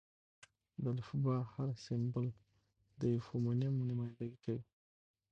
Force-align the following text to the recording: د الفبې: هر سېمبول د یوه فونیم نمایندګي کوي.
د 0.81 0.83
الفبې: 0.93 1.37
هر 1.53 1.69
سېمبول 1.85 2.27
د 2.99 3.01
یوه 3.13 3.23
فونیم 3.27 3.75
نمایندګي 3.89 4.37
کوي. 4.43 4.63